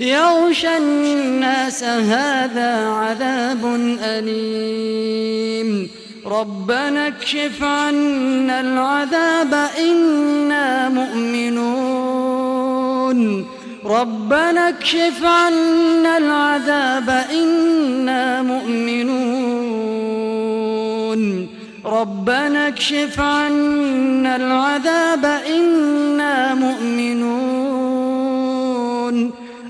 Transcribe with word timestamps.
يغشى 0.00 0.76
الناس 0.76 1.84
هذا 1.84 2.88
عذاب 2.88 3.64
أليم. 4.02 5.90
ربنا 6.26 7.06
اكشف 7.06 7.62
عنا 7.62 8.60
العذاب 8.60 9.68
إنا 9.78 10.88
مؤمنون. 10.88 11.94
ربنا 13.84 14.68
اكشف 14.68 15.24
عنا 15.24 16.18
العذاب 16.18 17.24
إنا 17.32 18.42
مؤمنون. 18.42 19.54
ربنا 21.84 22.68
اكشف 22.68 23.20
عنا 23.20 24.36
العذاب 24.36 25.24
إنا 25.24 26.54
مؤمنون. 26.54 27.43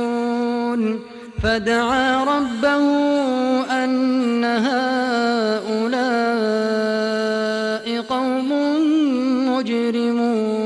فدعا 1.44 2.24
ربه 2.24 2.84
أن 3.84 4.44
هؤلاء 4.44 5.94
قوم 8.02 8.50
مجرمون 9.50 10.64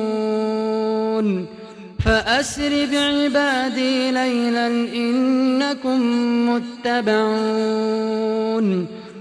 فأسر 2.06 2.86
بعبادي 2.92 4.12
ليلا 4.12 4.68
إنكم 4.96 6.00
متبعون 6.50 8.08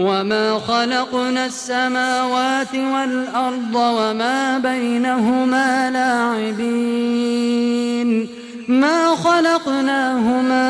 وما 0.00 0.58
خلقنا 0.58 1.46
السماوات 1.46 2.74
والأرض 2.74 3.74
وما 3.74 4.58
بينهما 4.58 5.90
لاعبين 5.90 7.60
ما 8.68 9.16
خلقناهما 9.16 10.60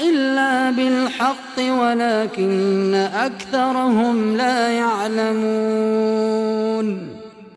إلا 0.00 0.70
بالحق 0.70 1.58
ولكن 1.58 2.94
أكثرهم 3.14 4.36
لا 4.36 4.68
يعلمون 4.68 6.02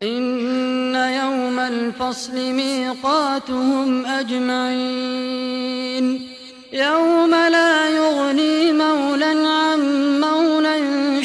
إن 0.02 0.94
يوم 0.94 1.58
الفصل 1.58 2.34
ميقاتهم 2.34 4.06
أجمعين 4.06 5.46
يوم 6.72 7.30
لا 7.30 7.88
يغني 7.88 8.72
مولا 8.72 9.48
عن 9.48 10.05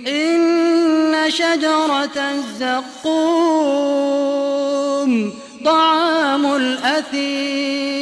إن 0.06 1.14
شجرة 1.28 2.16
الزقوم 2.16 3.42
طعام 5.64 6.46
الأثيم 6.56 7.92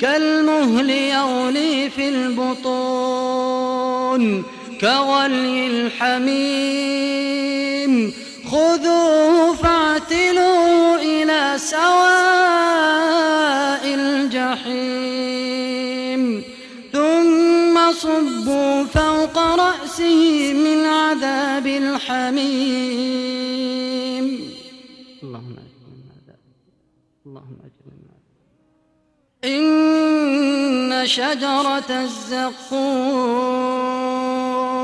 كالمهل 0.00 0.90
يغلي 0.90 1.90
في 1.90 2.08
البطون. 2.08 3.40
كغلي 4.80 5.66
الحميم. 5.66 7.12
خذوه 8.50 9.54
فاعتلوه 9.54 10.96
إلى 10.96 11.58
سواء 11.58 11.94
الجحيم. 13.94 15.42
ثم 16.92 17.92
صبوا 17.92 18.84
فوق 18.84 19.38
رأسه 19.38 20.52
من 20.52 20.86
عذاب 20.86 21.66
الحميم. 21.66 22.40
اللهم 25.22 25.56
أجر 25.66 25.84
من 25.92 26.02
هذا. 26.12 26.34
اللهم 27.26 27.56
أجر 27.68 27.84
من 27.86 28.00
هذا. 28.10 28.30
إن 29.44 31.06
شجرة 31.06 31.90
الزقوم 31.90 34.09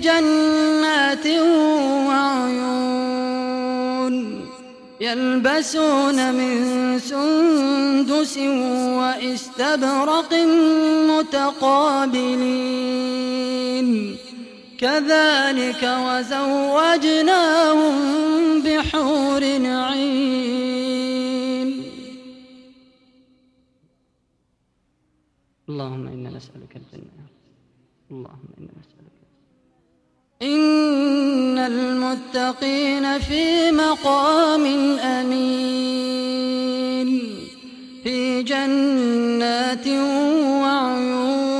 جنات 0.00 1.26
وعيون 2.08 4.14
يلبسون 5.00 6.34
من 6.34 6.54
سندس 6.98 8.38
واستبرق 8.98 10.32
متقابلين. 11.10 13.88
كذلك 14.80 15.82
وزوجناهم 16.06 17.94
بحور 18.62 19.42
عين. 19.66 21.68
اللهم 25.68 26.04
إنا 26.06 26.30
نسألك 26.30 26.76
الجنة. 26.76 27.24
اللهم 28.10 28.48
إنا 28.58 28.72
نسألك 28.80 29.16
إن 31.30 31.58
المتقين 31.58 33.18
في 33.18 33.72
مقام 33.72 34.66
أمين 34.98 36.30
في 38.04 38.42
جنات 38.42 39.86
وعيون 40.62 41.54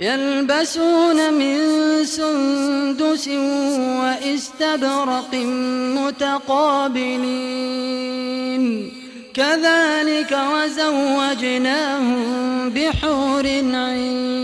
يلبسون 0.00 1.34
من 1.34 1.58
سندس 2.04 3.28
واستبرق 4.00 5.34
متقابلين 5.96 7.24
كذلك 9.34 10.38
وزوجناهم 10.54 12.20
بحور 12.70 13.46
عين 13.74 14.43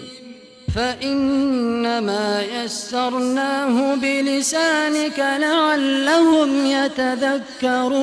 فإنما 0.75 2.43
يسرناه 2.43 3.95
بلسانك 3.95 5.19
لعلهم 5.19 6.65
يتذكرون. 6.65 8.01